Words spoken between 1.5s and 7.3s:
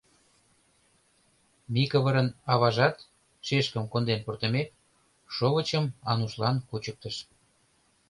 Микывырын аважат, шешкым конден пуртымек, шовычым Анушлан кучыктыш.